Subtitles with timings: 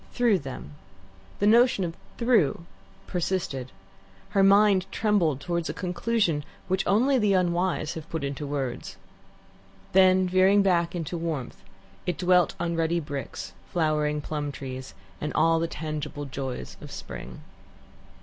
[0.13, 0.71] Through them:
[1.37, 2.65] the notion of "through"
[3.05, 3.71] persisted;
[4.29, 8.97] her mind trembled towards a conclusion which only the unwise have put into words.
[9.93, 11.61] Then, veering back into warmth,
[12.07, 17.41] it dwelt on ruddy bricks, flowering plum trees, and all the tangible joys of spring.